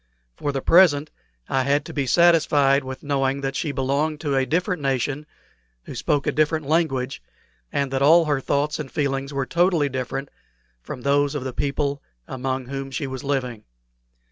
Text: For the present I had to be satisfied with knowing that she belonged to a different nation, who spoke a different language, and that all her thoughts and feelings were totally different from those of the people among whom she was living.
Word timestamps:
For 0.35 0.51
the 0.51 0.63
present 0.63 1.11
I 1.47 1.61
had 1.61 1.85
to 1.85 1.93
be 1.93 2.07
satisfied 2.07 2.83
with 2.83 3.03
knowing 3.03 3.41
that 3.41 3.55
she 3.55 3.71
belonged 3.71 4.19
to 4.21 4.35
a 4.35 4.47
different 4.47 4.81
nation, 4.81 5.27
who 5.83 5.93
spoke 5.93 6.25
a 6.25 6.31
different 6.31 6.65
language, 6.65 7.21
and 7.71 7.91
that 7.93 8.01
all 8.01 8.25
her 8.25 8.41
thoughts 8.41 8.79
and 8.79 8.91
feelings 8.91 9.31
were 9.31 9.45
totally 9.45 9.89
different 9.89 10.29
from 10.81 11.01
those 11.01 11.35
of 11.35 11.43
the 11.43 11.53
people 11.53 12.01
among 12.27 12.65
whom 12.65 12.89
she 12.89 13.05
was 13.05 13.23
living. 13.23 13.63